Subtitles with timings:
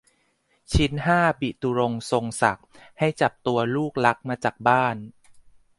[0.73, 2.67] ชิ้นห้าบิตุรงค์ทรงศักดิ์
[2.99, 4.95] ให้จับตัวลูกรักมาจากบ้าน